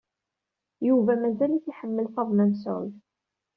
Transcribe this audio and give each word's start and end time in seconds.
Yuba 0.87 1.11
mazal-it 1.21 1.65
iḥemmel 1.71 2.07
Faḍma 2.15 2.45
Mesɛud. 2.51 2.93